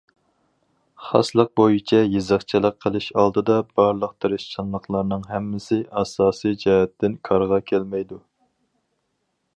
خاسلىق 1.07 1.51
بويىچە 1.59 1.99
يېزىقچىلىق 2.13 2.79
قىلىش 2.85 3.09
ئالدىدا، 3.23 3.59
بارلىق 3.81 4.15
تىرىشچانلىقلارنىڭ 4.25 5.29
ھەممىسى 5.35 5.79
ئاساسىي 6.01 6.61
جەھەتتىن 6.65 7.23
كارغا 7.31 7.61
كەلمەيدۇ. 7.73 8.23